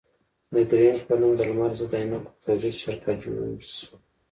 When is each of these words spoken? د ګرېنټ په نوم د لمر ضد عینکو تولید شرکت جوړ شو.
د 0.53 0.55
ګرېنټ 0.69 0.99
په 1.07 1.13
نوم 1.19 1.31
د 1.37 1.41
لمر 1.49 1.71
ضد 1.79 1.93
عینکو 1.99 2.29
تولید 2.43 2.75
شرکت 2.83 3.15
جوړ 3.23 3.43
شو. 3.77 3.93